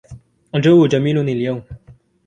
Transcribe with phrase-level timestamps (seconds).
[0.55, 1.61] الجو جميل اليوم